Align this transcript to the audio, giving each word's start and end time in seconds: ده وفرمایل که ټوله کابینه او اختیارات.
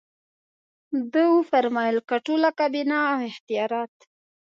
ده 1.13 1.23
وفرمایل 1.35 1.97
که 2.09 2.15
ټوله 2.25 2.49
کابینه 2.59 2.97
او 3.11 3.17
اختیارات. 3.31 3.93